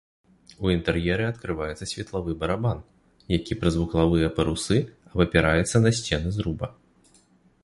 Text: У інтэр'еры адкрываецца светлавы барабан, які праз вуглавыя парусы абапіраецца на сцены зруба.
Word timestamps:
У 0.67 0.69
інтэр'еры 0.75 1.27
адкрываецца 1.31 1.89
светлавы 1.91 2.31
барабан, 2.45 2.81
які 3.37 3.59
праз 3.61 3.73
вуглавыя 3.83 4.33
парусы 4.41 4.77
абапіраецца 5.15 5.77
на 5.87 5.95
сцены 6.01 6.29
зруба. 6.41 6.67